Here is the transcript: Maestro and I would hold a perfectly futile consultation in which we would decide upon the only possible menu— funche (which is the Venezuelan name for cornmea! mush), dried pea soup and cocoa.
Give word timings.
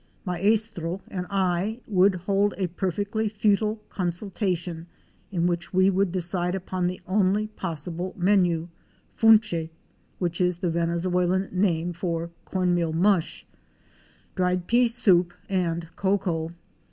Maestro 0.25 0.99
and 1.09 1.27
I 1.29 1.79
would 1.85 2.15
hold 2.15 2.55
a 2.57 2.65
perfectly 2.65 3.29
futile 3.29 3.75
consultation 3.89 4.87
in 5.31 5.45
which 5.45 5.75
we 5.75 5.91
would 5.91 6.11
decide 6.11 6.55
upon 6.55 6.87
the 6.87 6.99
only 7.07 7.45
possible 7.49 8.15
menu— 8.17 8.67
funche 9.15 9.69
(which 10.17 10.41
is 10.41 10.57
the 10.57 10.71
Venezuelan 10.71 11.49
name 11.51 11.93
for 11.93 12.31
cornmea! 12.47 12.91
mush), 12.91 13.45
dried 14.33 14.65
pea 14.65 14.87
soup 14.87 15.35
and 15.47 15.87
cocoa. 15.95 16.51